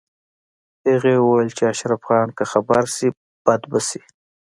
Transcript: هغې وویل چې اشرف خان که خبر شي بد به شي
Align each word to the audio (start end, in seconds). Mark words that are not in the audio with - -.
هغې 0.89 1.15
وویل 1.19 1.49
چې 1.57 1.63
اشرف 1.73 2.01
خان 2.07 2.27
که 2.37 2.43
خبر 2.51 2.83
شي 2.95 3.07
بد 3.45 3.61
به 3.71 3.79
شي 3.87 4.01